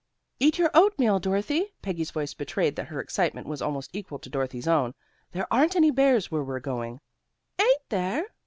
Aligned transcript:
'""Eat 0.39 0.57
your 0.57 0.71
oatmeal, 0.73 1.19
Dorothy." 1.19 1.75
Peggy's 1.83 2.09
voice 2.09 2.33
betrayed 2.33 2.75
that 2.75 2.87
her 2.87 2.99
excitement 2.99 3.45
was 3.45 3.61
almost 3.61 3.95
equal 3.95 4.17
to 4.17 4.31
Dorothy's 4.31 4.67
own. 4.67 4.95
"There 5.31 5.45
aren't 5.53 5.75
any 5.75 5.91
bears 5.91 6.31
where 6.31 6.43
we're 6.43 6.59
going." 6.59 7.01
"Ain't 7.59 7.89
there?" 7.89 8.25